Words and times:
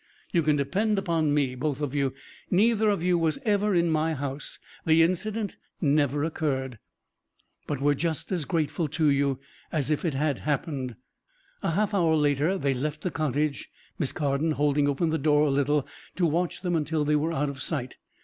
You 0.31 0.41
can 0.41 0.55
depend 0.55 0.97
upon 0.97 1.31
me, 1.31 1.53
both 1.53 1.79
of 1.79 1.93
you. 1.93 2.15
Neither 2.49 2.89
of 2.89 3.03
you 3.03 3.19
was 3.19 3.37
ever 3.45 3.75
in 3.75 3.91
my 3.91 4.15
house. 4.15 4.57
The 4.83 5.03
incident 5.03 5.57
never 5.79 6.23
occurred." 6.23 6.79
"But 7.67 7.81
we're 7.81 7.93
just 7.93 8.31
as 8.31 8.45
grateful 8.45 8.87
to 8.87 9.11
you 9.11 9.39
as 9.71 9.91
if 9.91 10.03
it 10.03 10.15
had 10.15 10.39
happened." 10.39 10.95
A 11.61 11.69
half 11.69 11.93
hour 11.93 12.15
later 12.15 12.57
they 12.57 12.73
left 12.73 13.01
the 13.01 13.11
cottage, 13.11 13.69
Miss 13.99 14.11
Carden 14.11 14.53
holding 14.53 14.87
open 14.87 15.11
the 15.11 15.19
door 15.19 15.43
a 15.45 15.51
little 15.51 15.87
to 16.15 16.25
watch 16.25 16.61
them 16.61 16.75
until 16.75 17.05
they 17.05 17.15
were 17.15 17.31
out 17.31 17.49
of 17.49 17.61
sight. 17.61 17.97